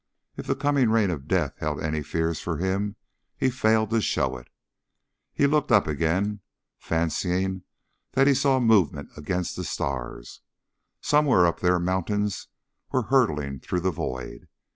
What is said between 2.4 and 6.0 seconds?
for him he failed to show it. He looked up